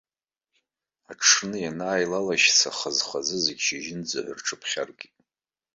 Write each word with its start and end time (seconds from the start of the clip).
Аҽны 1.11 1.57
ианааилалашьца 1.61 2.69
хазы-хазы 2.77 3.37
зегьы 3.45 3.63
шьыжьынӡа 3.65 4.19
ҳәа 4.25 4.33
рыҽԥхьаркит. 4.37 5.15